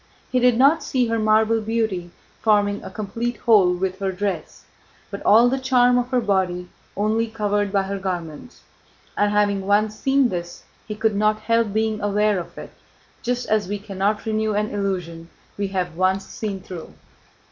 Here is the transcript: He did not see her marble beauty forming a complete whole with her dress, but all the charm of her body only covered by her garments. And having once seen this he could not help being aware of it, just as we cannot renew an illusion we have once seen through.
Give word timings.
He 0.31 0.39
did 0.39 0.57
not 0.57 0.81
see 0.83 1.05
her 1.09 1.19
marble 1.19 1.61
beauty 1.61 2.09
forming 2.41 2.83
a 2.83 2.89
complete 2.89 3.37
whole 3.37 3.71
with 3.75 3.99
her 3.99 4.11
dress, 4.11 4.65
but 5.11 5.21
all 5.21 5.47
the 5.47 5.59
charm 5.59 5.95
of 5.99 6.09
her 6.09 6.19
body 6.19 6.69
only 6.97 7.27
covered 7.27 7.71
by 7.71 7.83
her 7.83 7.99
garments. 7.99 8.63
And 9.15 9.31
having 9.31 9.61
once 9.67 9.93
seen 9.95 10.29
this 10.29 10.63
he 10.87 10.95
could 10.95 11.15
not 11.15 11.41
help 11.41 11.71
being 11.71 12.01
aware 12.01 12.39
of 12.39 12.57
it, 12.57 12.71
just 13.21 13.47
as 13.47 13.67
we 13.67 13.77
cannot 13.77 14.25
renew 14.25 14.55
an 14.55 14.71
illusion 14.71 15.29
we 15.55 15.67
have 15.67 15.95
once 15.95 16.25
seen 16.25 16.61
through. 16.61 16.95